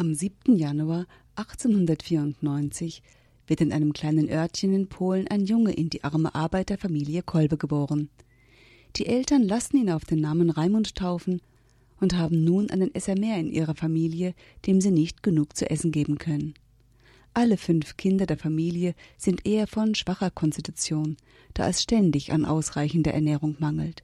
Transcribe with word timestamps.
Am 0.00 0.14
7. 0.14 0.56
Januar 0.56 1.06
1894 1.36 3.02
wird 3.46 3.60
in 3.60 3.70
einem 3.70 3.92
kleinen 3.92 4.30
Örtchen 4.30 4.72
in 4.72 4.88
Polen 4.88 5.28
ein 5.28 5.44
Junge 5.44 5.72
in 5.72 5.90
die 5.90 6.04
arme 6.04 6.34
Arbeiterfamilie 6.34 7.22
Kolbe 7.22 7.58
geboren. 7.58 8.08
Die 8.96 9.04
Eltern 9.04 9.42
lassen 9.42 9.76
ihn 9.76 9.90
auf 9.90 10.06
den 10.06 10.22
Namen 10.22 10.48
Raimund 10.48 10.94
taufen 10.94 11.42
und 12.00 12.16
haben 12.16 12.44
nun 12.44 12.70
einen 12.70 12.94
Esser 12.94 13.14
mehr 13.14 13.36
in 13.36 13.52
ihrer 13.52 13.74
Familie, 13.74 14.34
dem 14.66 14.80
sie 14.80 14.90
nicht 14.90 15.22
genug 15.22 15.54
zu 15.54 15.68
essen 15.68 15.92
geben 15.92 16.16
können. 16.16 16.54
Alle 17.34 17.58
fünf 17.58 17.98
Kinder 17.98 18.24
der 18.24 18.38
Familie 18.38 18.94
sind 19.18 19.46
eher 19.46 19.66
von 19.66 19.94
schwacher 19.94 20.30
Konstitution, 20.30 21.18
da 21.52 21.68
es 21.68 21.82
ständig 21.82 22.32
an 22.32 22.46
ausreichender 22.46 23.12
Ernährung 23.12 23.56
mangelt. 23.58 24.02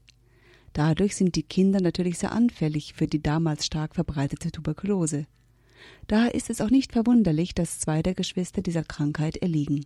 Dadurch 0.75 1.17
sind 1.17 1.37
die 1.37 1.43
Kinder 1.43 1.81
natürlich 1.81 2.19
sehr 2.19 2.33
anfällig 2.33 2.93
für 2.93 3.07
die 3.07 3.23
damals 3.23 3.65
stark 3.65 3.95
verbreitete 3.95 4.53
Tuberkulose. 4.53 5.27
Daher 6.07 6.35
ist 6.35 6.51
es 6.51 6.61
auch 6.61 6.71
nicht 6.71 6.93
verwunderlich, 6.93 7.55
dass 7.55 7.81
zwei 7.81 8.03
der 8.03 8.15
Geschwister 8.15 8.63
dieser 8.63 8.85
Krankheit 8.85 9.37
erliegen. 9.37 9.85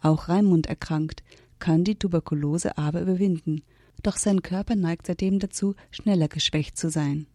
Auch 0.00 0.28
Raimund 0.28 0.66
erkrankt, 0.66 1.22
kann 1.58 1.84
die 1.84 1.96
Tuberkulose 1.96 2.78
aber 2.78 3.02
überwinden, 3.02 3.62
doch 4.02 4.16
sein 4.16 4.42
Körper 4.42 4.76
neigt 4.76 5.06
seitdem 5.06 5.38
dazu, 5.38 5.74
schneller 5.90 6.28
geschwächt 6.28 6.78
zu 6.78 6.90
sein. 6.90 7.26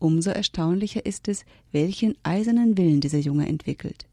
Umso 0.00 0.30
erstaunlicher 0.30 1.04
ist 1.06 1.28
es, 1.28 1.44
welchen 1.70 2.16
eisernen 2.22 2.76
Willen 2.76 3.00
dieser 3.00 3.18
Junge 3.18 3.48
entwickelt. 3.48 4.06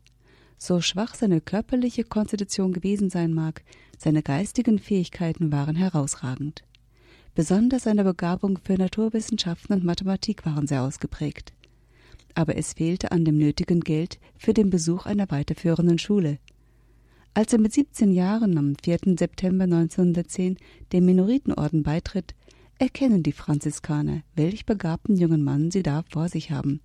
So 0.58 0.81
schwach 0.81 1.16
seine 1.16 1.42
körperliche 1.42 2.03
Konstitution 2.03 2.73
gewesen 2.73 3.09
sein 3.09 3.34
mag, 3.34 3.64
seine 3.98 4.23
geistigen 4.23 4.80
Fähigkeiten 4.80 5.52
waren 5.52 5.76
herausragend. 5.76 6.64
Besonders 7.34 7.84
seine 7.84 8.03
Begabung 8.03 8.59
für 8.64 8.76
Naturwissenschaften 8.76 9.76
und 9.76 9.84
Mathematik 9.84 10.45
waren 10.45 10.67
sehr 10.67 10.84
ausgeprägt 10.84 11.53
aber 12.35 12.57
es 12.57 12.73
fehlte 12.73 13.12
an 13.12 13.25
dem 13.25 13.38
nötigen 13.38 13.80
Geld 13.80 14.20
für 14.38 14.53
den 14.53 14.70
Besuch 14.70 15.05
einer 15.05 15.31
weiterführenden 15.31 15.98
Schule. 15.98 16.38
Als 17.33 17.52
er 17.53 17.59
mit 17.59 17.73
17 17.73 18.11
Jahren 18.11 18.58
am 18.58 18.75
4. 18.81 19.17
September 19.17 19.64
1910 19.64 20.58
dem 20.94 21.05
Minoritenorden 21.05 21.83
beitritt, 21.83 22.36
erkennen 22.77 23.23
die 23.23 23.31
Franziskaner, 23.31 24.22
welch 24.36 24.66
begabten 24.66 25.17
jungen 25.17 25.44
Mann 25.44 25.72
sie 25.72 25.83
da 25.83 26.03
vor 26.09 26.30
sich 26.30 26.52
haben. 26.52 26.81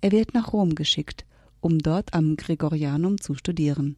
Er 0.00 0.12
wird 0.12 0.34
nach 0.34 0.52
Rom 0.52 0.74
geschickt, 0.74 1.24
um 1.60 1.78
dort 1.78 2.14
am 2.14 2.36
Gregorianum 2.36 3.20
zu 3.20 3.34
studieren. 3.34 3.96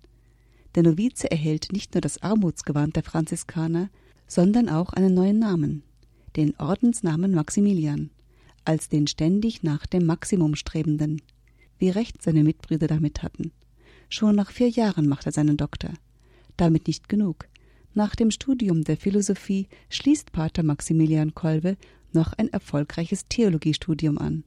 Der 0.75 0.83
Novize 0.83 1.31
erhält 1.31 1.73
nicht 1.73 1.95
nur 1.95 2.01
das 2.01 2.23
Armutsgewand 2.23 2.97
der 2.97 3.03
Franziskaner, 3.03 3.89
sondern 4.27 4.69
auch 4.69 4.93
einen 4.93 5.15
neuen 5.15 5.39
Namen, 5.39 5.83
den 6.37 6.59
Ordensnamen 6.59 7.33
Maximilian 7.33 8.11
als 8.65 8.89
den 8.89 9.07
ständig 9.07 9.63
nach 9.63 9.87
dem 9.87 10.07
Maximum 10.07 10.55
strebenden, 10.55 11.23
wie 11.79 11.91
recht 11.91 12.23
seine 12.23 12.45
Mitbrüder 12.45 12.87
damit 12.87 13.23
hatten. 13.23 13.53
Schon 14.09 14.37
nach 14.37 14.51
vier 14.51 14.69
Jahren 14.69 15.09
macht 15.09 15.27
er 15.27 15.33
seinen 15.33 15.57
Doktor. 15.57 15.91
Damit 16.57 16.87
nicht 16.87 17.09
genug. 17.09 17.49
Nach 17.95 18.15
dem 18.15 18.31
Studium 18.31 18.85
der 18.85 18.97
Philosophie 18.97 19.69
schließt 19.91 20.33
Pater 20.33 20.63
Maximilian 20.63 21.35
Kolbe 21.35 21.77
noch 22.13 22.33
ein 22.35 22.49
erfolgreiches 22.49 23.27
Theologiestudium 23.29 24.19
an. 24.19 24.45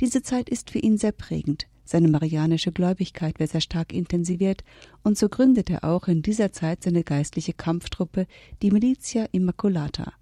Diese 0.00 0.22
Zeit 0.22 0.48
ist 0.48 0.70
für 0.70 0.78
ihn 0.78 0.98
sehr 0.98 1.12
prägend, 1.12 1.66
seine 1.84 2.08
marianische 2.08 2.72
Gläubigkeit 2.72 3.40
wird 3.40 3.50
sehr 3.50 3.60
stark 3.60 3.92
intensiviert, 3.92 4.62
und 5.02 5.18
so 5.18 5.28
gründet 5.28 5.70
er 5.70 5.84
auch 5.84 6.06
in 6.06 6.22
dieser 6.22 6.52
Zeit 6.52 6.84
seine 6.84 7.02
geistliche 7.02 7.52
Kampftruppe, 7.52 8.26
die 8.62 8.70
Militia 8.70 9.26
Immaculata, 9.32 10.12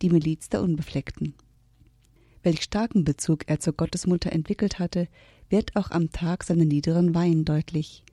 die 0.00 0.10
Miliz 0.10 0.48
der 0.48 0.62
Unbefleckten 0.62 1.34
welch 2.42 2.62
starken 2.62 3.04
Bezug 3.04 3.44
er 3.46 3.60
zur 3.60 3.72
Gottesmutter 3.72 4.32
entwickelt 4.32 4.78
hatte, 4.78 5.08
wird 5.48 5.76
auch 5.76 5.90
am 5.90 6.10
Tag 6.10 6.44
seiner 6.44 6.64
niederen 6.64 7.14
Weihen 7.14 7.44
deutlich. 7.44 8.04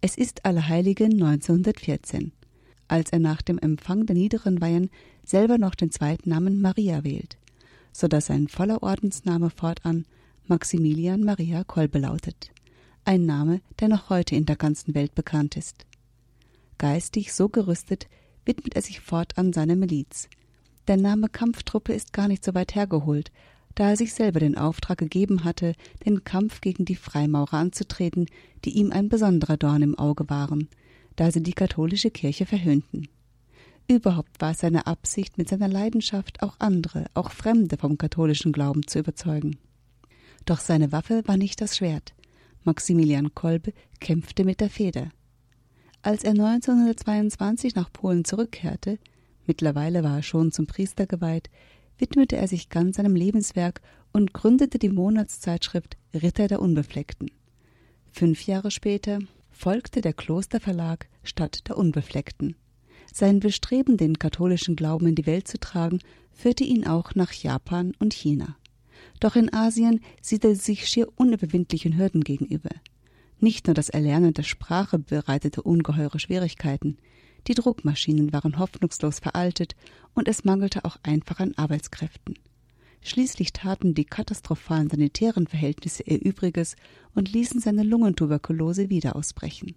Es 0.00 0.16
ist 0.16 0.44
Allerheiligen 0.44 1.12
1914, 1.12 2.32
als 2.88 3.10
er 3.10 3.18
nach 3.18 3.42
dem 3.42 3.58
Empfang 3.58 4.06
der 4.06 4.16
niederen 4.16 4.60
Weihen 4.60 4.90
selber 5.24 5.58
noch 5.58 5.74
den 5.74 5.90
zweiten 5.90 6.30
Namen 6.30 6.60
Maria 6.60 7.04
wählt, 7.04 7.36
so 7.92 8.08
dass 8.08 8.26
sein 8.26 8.48
voller 8.48 8.82
Ordensname 8.82 9.50
fortan 9.50 10.06
Maximilian 10.46 11.22
Maria 11.22 11.64
Kolbe 11.64 11.98
lautet, 11.98 12.50
ein 13.04 13.24
Name, 13.26 13.60
der 13.78 13.88
noch 13.88 14.10
heute 14.10 14.34
in 14.34 14.46
der 14.46 14.56
ganzen 14.56 14.94
Welt 14.94 15.14
bekannt 15.14 15.56
ist. 15.56 15.86
Geistig 16.78 17.32
so 17.32 17.48
gerüstet 17.48 18.08
widmet 18.44 18.74
er 18.74 18.82
sich 18.82 19.00
fortan 19.00 19.52
seiner 19.52 19.76
Miliz. 19.76 20.28
Der 20.88 20.96
Name 20.96 21.28
Kampftruppe 21.28 21.92
ist 21.92 22.12
gar 22.12 22.26
nicht 22.26 22.44
so 22.44 22.54
weit 22.54 22.74
hergeholt, 22.74 23.30
da 23.74 23.90
er 23.90 23.96
sich 23.96 24.12
selber 24.12 24.40
den 24.40 24.56
Auftrag 24.56 24.98
gegeben 24.98 25.44
hatte, 25.44 25.74
den 26.04 26.24
Kampf 26.24 26.60
gegen 26.60 26.84
die 26.84 26.96
Freimaurer 26.96 27.54
anzutreten, 27.54 28.26
die 28.64 28.70
ihm 28.70 28.92
ein 28.92 29.08
besonderer 29.08 29.56
Dorn 29.56 29.82
im 29.82 29.98
Auge 29.98 30.28
waren, 30.28 30.68
da 31.16 31.30
sie 31.30 31.42
die 31.42 31.52
katholische 31.52 32.10
Kirche 32.10 32.46
verhöhnten. 32.46 33.08
Überhaupt 33.88 34.40
war 34.40 34.52
es 34.52 34.60
seine 34.60 34.86
Absicht, 34.86 35.36
mit 35.36 35.48
seiner 35.48 35.68
Leidenschaft 35.68 36.42
auch 36.42 36.54
andere, 36.60 37.06
auch 37.14 37.32
Fremde 37.32 37.76
vom 37.76 37.98
katholischen 37.98 38.52
Glauben 38.52 38.86
zu 38.86 39.00
überzeugen. 39.00 39.58
Doch 40.44 40.60
seine 40.60 40.92
Waffe 40.92 41.22
war 41.26 41.36
nicht 41.36 41.60
das 41.60 41.76
Schwert. 41.76 42.14
Maximilian 42.62 43.34
Kolbe 43.34 43.72
kämpfte 44.00 44.44
mit 44.44 44.60
der 44.60 44.70
Feder. 44.70 45.10
Als 46.02 46.24
er 46.24 46.30
1922 46.30 47.74
nach 47.74 47.92
Polen 47.92 48.24
zurückkehrte, 48.24 48.98
mittlerweile 49.46 50.04
war 50.04 50.18
er 50.18 50.22
schon 50.22 50.52
zum 50.52 50.66
Priester 50.66 51.06
geweiht, 51.06 51.50
widmete 52.00 52.36
er 52.36 52.48
sich 52.48 52.68
ganz 52.68 52.96
seinem 52.96 53.14
Lebenswerk 53.14 53.80
und 54.12 54.32
gründete 54.32 54.78
die 54.78 54.88
Monatszeitschrift 54.88 55.96
Ritter 56.14 56.48
der 56.48 56.60
Unbefleckten. 56.60 57.30
Fünf 58.10 58.46
Jahre 58.46 58.70
später 58.70 59.20
folgte 59.50 60.00
der 60.00 60.12
Klosterverlag 60.12 61.08
Stadt 61.22 61.68
der 61.68 61.76
Unbefleckten. 61.76 62.56
Sein 63.12 63.40
Bestreben, 63.40 63.96
den 63.96 64.18
katholischen 64.18 64.76
Glauben 64.76 65.06
in 65.08 65.14
die 65.14 65.26
Welt 65.26 65.48
zu 65.48 65.58
tragen, 65.58 66.00
führte 66.32 66.64
ihn 66.64 66.86
auch 66.86 67.14
nach 67.14 67.32
Japan 67.32 67.92
und 67.98 68.14
China. 68.14 68.56
Doch 69.18 69.36
in 69.36 69.52
Asien 69.52 70.00
sieht 70.20 70.44
er 70.44 70.54
sich 70.54 70.88
schier 70.88 71.08
unüberwindlichen 71.16 71.98
Hürden 71.98 72.22
gegenüber. 72.22 72.70
Nicht 73.38 73.66
nur 73.66 73.74
das 73.74 73.88
Erlernen 73.88 74.34
der 74.34 74.42
Sprache 74.42 74.98
bereitete 74.98 75.62
ungeheure 75.62 76.18
Schwierigkeiten, 76.18 76.98
die 77.46 77.54
Druckmaschinen 77.54 78.32
waren 78.32 78.58
hoffnungslos 78.58 79.18
veraltet 79.18 79.74
und 80.14 80.28
es 80.28 80.44
mangelte 80.44 80.84
auch 80.84 80.96
einfach 81.02 81.40
an 81.40 81.54
Arbeitskräften. 81.56 82.38
Schließlich 83.02 83.52
taten 83.52 83.94
die 83.94 84.04
katastrophalen 84.04 84.90
sanitären 84.90 85.46
Verhältnisse 85.46 86.02
ihr 86.02 86.20
Übriges 86.20 86.76
und 87.14 87.32
ließen 87.32 87.60
seine 87.60 87.82
Lungentuberkulose 87.82 88.90
wieder 88.90 89.16
ausbrechen. 89.16 89.74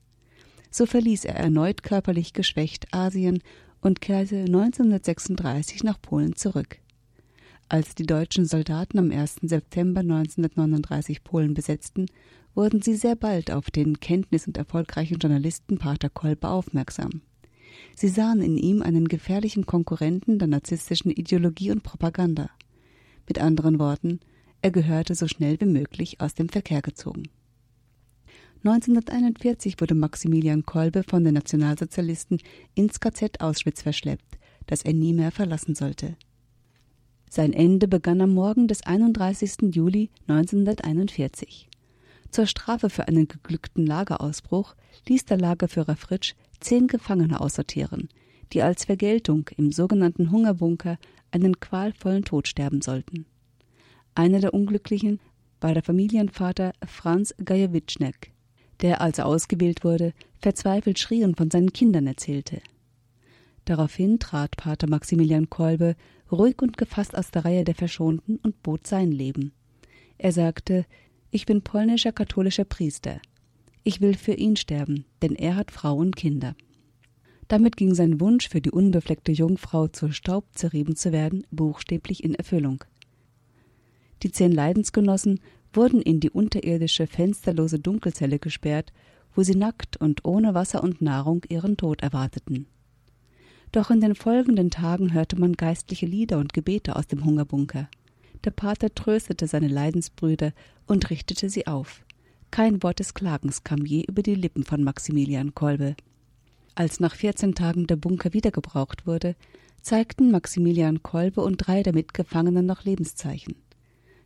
So 0.69 0.85
verließ 0.85 1.25
er 1.25 1.35
erneut 1.35 1.84
körperlich 1.84 2.34
geschwächt 2.34 2.94
Asien 2.94 3.41
und 3.80 4.01
kehrte 4.01 4.40
1936 4.40 5.84
nach 5.84 6.01
Polen 6.01 6.35
zurück. 6.35 6.80
Als 7.69 7.95
die 7.95 8.06
deutschen 8.06 8.45
Soldaten 8.45 9.00
am 9.00 9.12
1. 9.12 9.38
September 9.44 10.01
1939 10.01 11.24
Polen 11.24 11.53
besetzten, 11.53 12.07
wurden 12.56 12.81
sie 12.81 12.95
sehr 12.95 13.16
bald 13.16 13.51
auf 13.51 13.72
den 13.72 14.00
kenntnis- 14.00 14.47
und 14.47 14.57
erfolgreichen 14.57 15.18
Journalisten 15.18 15.78
Pater 15.78 16.09
Kolbe 16.09 16.50
aufmerksam. 16.50 17.22
Sie 17.95 18.09
sahen 18.09 18.41
in 18.41 18.57
ihm 18.57 18.81
einen 18.81 19.07
gefährlichen 19.07 19.66
Konkurrenten 19.66 20.39
der 20.39 20.47
narzisstischen 20.47 21.11
Ideologie 21.11 21.72
und 21.72 21.84
Propaganda. 21.84 22.50
Mit 23.28 23.39
anderen 23.39 23.79
Worten, 23.79 24.19
er 24.61 24.72
gehörte 24.72 25.16
so 25.16 25.28
schnell 25.28 25.59
wie 25.59 25.66
möglich 25.66 26.22
aus 26.22 26.33
dem 26.33 26.50
Verkehr 26.50 26.81
gezogen. 26.81 27.23
1941 28.66 29.81
wurde 29.81 29.94
Maximilian 29.94 30.66
Kolbe 30.66 31.03
von 31.03 31.25
den 31.25 31.33
Nationalsozialisten 31.33 32.39
ins 32.75 33.01
KZ 33.01 33.41
Auschwitz 33.41 33.81
verschleppt, 33.81 34.38
das 34.67 34.83
er 34.83 34.94
nie 34.94 35.13
mehr 35.13 35.31
verlassen 35.31 35.75
sollte. 35.75 36.16
Sein 37.29 37.51
Ende 37.51 37.88
begann 37.89 38.22
am 38.22 38.33
Morgen 38.33 38.67
des 38.67 38.83
31. 38.83 39.75
Juli 39.75 40.12
1941. 40.28 41.67
Zur 42.31 42.45
Strafe 42.45 42.89
für 42.89 43.07
einen 43.07 43.28
geglückten 43.28 43.86
Lagerausbruch 43.86 44.75
ließ 45.09 45.25
der 45.25 45.38
Lagerführer 45.38 45.95
Fritsch 45.95 46.36
zehn 46.63 46.88
Gefangene 46.88 47.39
aussortieren, 47.39 48.10
die 48.51 48.62
als 48.62 48.86
Vergeltung 48.86 49.50
im 49.57 49.71
sogenannten 49.71 50.31
Hungerbunker 50.31 50.98
einen 51.31 51.60
qualvollen 51.60 52.24
Tod 52.24 52.48
sterben 52.48 52.81
sollten. 52.81 53.25
Einer 54.15 54.39
der 54.39 54.54
Unglücklichen 54.54 55.19
war 55.60 55.74
der 55.74 55.83
Familienvater 55.83 56.74
Franz 56.86 57.33
Gajewitschnek, 57.44 58.31
der, 58.81 59.01
als 59.01 59.18
er 59.18 59.25
ausgewählt 59.25 59.83
wurde, 59.83 60.13
verzweifelt 60.39 61.00
schrie 61.00 61.24
und 61.24 61.38
von 61.38 61.50
seinen 61.50 61.74
Kindern 61.74 62.06
erzählte. 62.06 62.62
Daraufhin 63.66 64.19
trat 64.19 64.57
Pater 64.57 64.89
Maximilian 64.89 65.50
Kolbe 65.50 65.95
ruhig 66.31 66.62
und 66.62 66.77
gefasst 66.77 67.16
aus 67.16 67.31
der 67.31 67.45
Reihe 67.45 67.63
der 67.63 67.75
Verschonten 67.75 68.38
und 68.44 68.62
bot 68.62 68.88
sein 68.88 69.12
Leben. 69.12 69.54
Er 70.18 70.31
sagte, 70.31 70.86
ich 71.31 71.45
bin 71.45 71.62
polnischer 71.62 72.12
katholischer 72.12 72.66
Priester. 72.66 73.19
Ich 73.83 74.00
will 74.00 74.15
für 74.15 74.33
ihn 74.33 74.56
sterben, 74.56 75.06
denn 75.21 75.35
er 75.35 75.56
hat 75.56 75.71
Frau 75.71 75.95
und 75.95 76.15
Kinder. 76.15 76.56
Damit 77.50 77.75
ging 77.75 77.94
sein 77.94 78.19
Wunsch, 78.21 78.47
für 78.47 78.62
die 78.62 78.71
unbefleckte 78.71 79.31
Jungfrau 79.31 79.88
zur 79.88 80.13
Staub 80.13 80.45
zerrieben 80.53 80.95
zu 80.95 81.12
werden, 81.12 81.45
buchstäblich 81.51 82.24
in 82.24 82.33
Erfüllung. 82.33 82.83
Die 84.24 84.31
zehn 84.31 84.51
Leidensgenossen 84.51 85.41
wurden 85.74 86.01
in 86.01 86.19
die 86.19 86.30
unterirdische, 86.30 87.07
fensterlose 87.07 87.80
Dunkelzelle 87.80 88.39
gesperrt, 88.39 88.94
wo 89.35 89.44
sie 89.44 89.56
nackt 89.56 89.97
und 89.97 90.24
ohne 90.24 90.53
Wasser 90.53 90.83
und 90.83 91.01
Nahrung 91.01 91.41
ihren 91.50 91.75
Tod 91.75 92.01
erwarteten. 92.01 92.68
Doch 93.74 93.89
in 93.89 94.00
den 94.00 94.15
folgenden 94.15 94.69
Tagen 94.69 95.13
hörte 95.13 95.38
man 95.38 95.53
geistliche 95.53 96.06
Lieder 96.06 96.38
und 96.38 96.53
Gebete 96.53 96.95
aus 96.95 97.07
dem 97.07 97.25
Hungerbunker. 97.25 97.89
Der 98.44 98.51
Pater 98.51 98.94
tröstete 98.94 99.47
seine 99.47 99.68
Leidensbrüder 99.68 100.53
und 100.85 101.09
richtete 101.09 101.50
sie 101.50 101.65
auf. 101.65 102.03
Kein 102.53 102.83
Wort 102.83 103.00
des 103.00 103.15
Klagens 103.15 103.63
kam 103.63 103.83
je 103.83 104.05
über 104.07 104.21
die 104.21 104.35
Lippen 104.35 104.63
von 104.63 104.83
Maximilian 104.83 105.55
Kolbe. 105.55 105.95
Als 106.75 107.00
nach 107.00 107.15
14 107.15 107.55
Tagen 107.55 107.88
der 107.88 107.95
Bunker 107.95 108.31
wieder 108.31 108.51
gebraucht 108.51 109.07
wurde, 109.07 109.35
zeigten 109.81 110.29
Maximilian 110.29 111.01
Kolbe 111.01 111.41
und 111.41 111.57
drei 111.57 111.81
der 111.81 111.95
Mitgefangenen 111.95 112.67
noch 112.67 112.83
Lebenszeichen. 112.83 113.55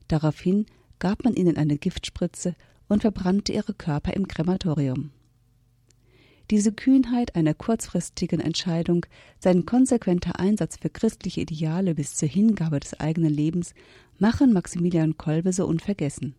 Daraufhin 0.10 0.66
gab 1.00 1.24
man 1.24 1.36
ihnen 1.36 1.56
eine 1.56 1.78
Giftspritze 1.78 2.58
und 2.90 3.04
verbrannte 3.04 3.54
ihre 3.54 3.74
Körper 3.74 4.12
im 4.12 4.28
Krematorium. 4.28 5.12
Diese 6.52 6.74
Kühnheit 6.74 7.34
einer 7.38 7.54
kurzfristigen 7.54 8.42
Entscheidung, 8.42 9.06
sein 9.40 9.66
konsequenter 9.66 10.38
Einsatz 10.38 10.76
für 10.76 10.90
christliche 10.90 11.40
Ideale 11.40 11.96
bis 11.96 12.16
zur 12.16 12.28
Hingabe 12.28 12.82
des 12.82 13.00
eigenen 13.00 13.34
Lebens 13.34 13.74
machen 14.20 14.52
Maximilian 14.52 15.16
Kolbe 15.16 15.54
so 15.54 15.66
unvergessen. 15.66 16.36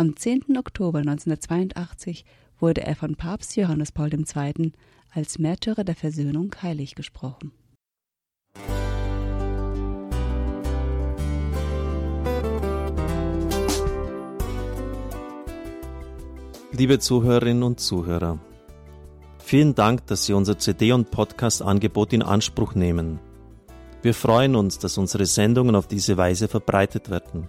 Am 0.00 0.14
10. 0.14 0.56
Oktober 0.56 1.00
1982 1.00 2.24
wurde 2.60 2.82
er 2.82 2.94
von 2.94 3.16
Papst 3.16 3.56
Johannes 3.56 3.90
Paul 3.90 4.14
II. 4.14 4.70
als 5.12 5.40
Märtyrer 5.40 5.82
der 5.82 5.96
Versöhnung 5.96 6.54
heilig 6.62 6.94
gesprochen. 6.94 7.50
Liebe 16.70 17.00
Zuhörerinnen 17.00 17.64
und 17.64 17.80
Zuhörer, 17.80 18.38
vielen 19.40 19.74
Dank, 19.74 20.06
dass 20.06 20.26
Sie 20.26 20.32
unser 20.32 20.58
CD- 20.58 20.92
und 20.92 21.10
Podcast-Angebot 21.10 22.12
in 22.12 22.22
Anspruch 22.22 22.76
nehmen. 22.76 23.18
Wir 24.02 24.14
freuen 24.14 24.54
uns, 24.54 24.78
dass 24.78 24.96
unsere 24.96 25.26
Sendungen 25.26 25.74
auf 25.74 25.88
diese 25.88 26.16
Weise 26.16 26.46
verbreitet 26.46 27.10
werden. 27.10 27.48